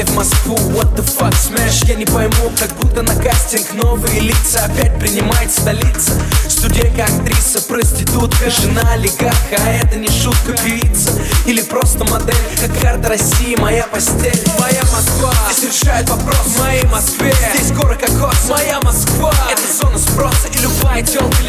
[0.00, 4.20] приезжали в Москву What the fuck, smash, я не пойму Как будто на кастинг новые
[4.20, 6.12] лица Опять принимает столица.
[6.48, 11.12] Студентка, актриса, проститутка Жена олигарха, а это не шутка Певица.
[11.46, 14.42] Или просто модель Как карта России, моя постель.
[14.58, 16.46] Моя Москва, здесь решает вопрос.
[16.46, 18.48] В моей Москве, здесь горы кокос.
[18.48, 21.39] Моя Москва, это зона спроса И любая телка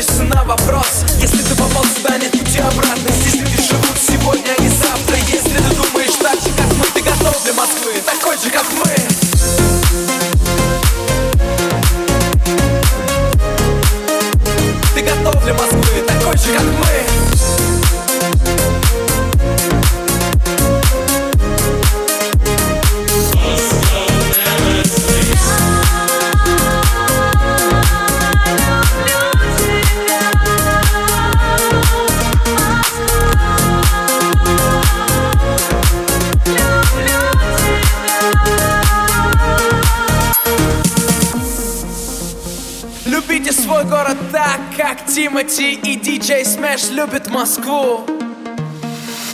[43.27, 48.05] Любите свой город так, как Тимати и DJ Smash любят Москву.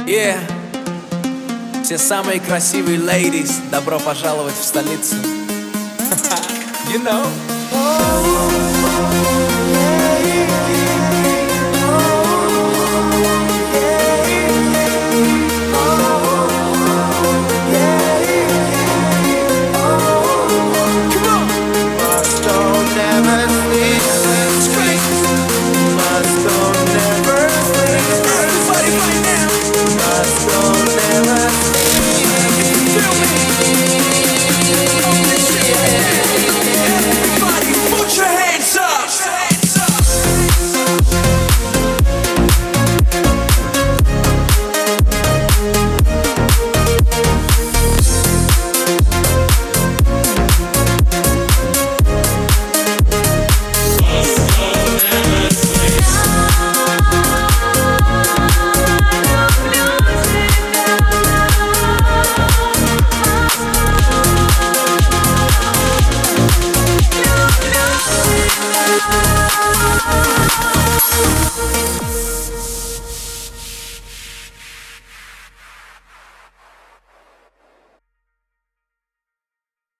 [0.05, 0.37] Yeah.
[1.83, 5.15] Все самые красивые ladies, добро пожаловать в столицу.
[6.89, 7.27] You know.
[68.99, 70.27] Oh.
[70.31, 70.36] you.